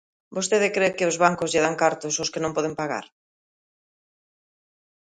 [0.35, 3.05] Vostede cre que os bancos lle dan cartos aos que non poden pagar?